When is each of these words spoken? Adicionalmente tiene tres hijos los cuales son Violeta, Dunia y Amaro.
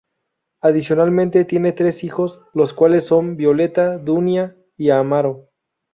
Adicionalmente 0.61 1.45
tiene 1.45 1.73
tres 1.73 2.03
hijos 2.03 2.41
los 2.55 2.73
cuales 2.73 3.03
son 3.05 3.37
Violeta, 3.37 3.99
Dunia 3.99 4.55
y 4.75 4.89
Amaro. 4.89 5.51